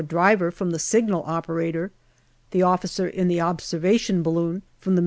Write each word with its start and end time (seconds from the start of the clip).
driver 0.01 0.49
from 0.49 0.71
the 0.71 0.79
signal 0.79 1.21
operator, 1.27 1.91
the 2.49 2.63
officer 2.63 3.07
in 3.07 3.27
the 3.27 3.39
observation 3.39 4.23
balloon 4.23 4.63
from 4.79 4.95
the 4.95 4.99
M.O. 4.99 4.99